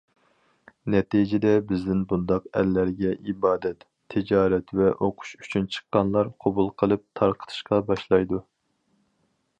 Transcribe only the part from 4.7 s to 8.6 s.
ۋە ئوقۇش ئۈچۈن چىققانلار قوبۇل قىلىپ تارقىتىشقا باشلايدۇ.